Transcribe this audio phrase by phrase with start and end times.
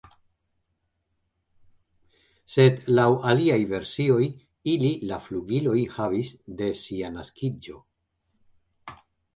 [2.53, 4.25] Sed laŭ aliaj versioj
[4.75, 7.81] ili la flugilojn havis de sia naskiĝo.